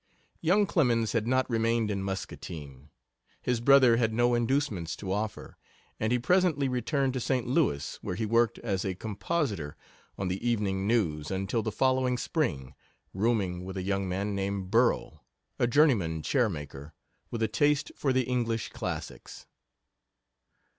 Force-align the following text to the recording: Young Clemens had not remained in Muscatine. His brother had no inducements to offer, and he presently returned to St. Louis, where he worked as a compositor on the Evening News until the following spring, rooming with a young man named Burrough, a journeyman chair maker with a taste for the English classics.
Young 0.41 0.65
Clemens 0.65 1.11
had 1.11 1.27
not 1.27 1.47
remained 1.47 1.91
in 1.91 2.01
Muscatine. 2.01 2.89
His 3.39 3.59
brother 3.61 3.97
had 3.97 4.11
no 4.13 4.33
inducements 4.33 4.95
to 4.95 5.11
offer, 5.13 5.57
and 5.99 6.11
he 6.11 6.17
presently 6.17 6.67
returned 6.67 7.13
to 7.13 7.19
St. 7.19 7.45
Louis, 7.45 7.99
where 8.01 8.15
he 8.15 8.25
worked 8.25 8.57
as 8.63 8.83
a 8.83 8.95
compositor 8.95 9.77
on 10.17 10.27
the 10.27 10.43
Evening 10.43 10.87
News 10.87 11.29
until 11.29 11.61
the 11.61 11.71
following 11.71 12.17
spring, 12.17 12.73
rooming 13.13 13.63
with 13.63 13.77
a 13.77 13.83
young 13.83 14.09
man 14.09 14.33
named 14.33 14.71
Burrough, 14.71 15.19
a 15.59 15.67
journeyman 15.67 16.23
chair 16.23 16.49
maker 16.49 16.95
with 17.29 17.43
a 17.43 17.47
taste 17.47 17.91
for 17.95 18.11
the 18.11 18.23
English 18.23 18.69
classics. 18.69 19.45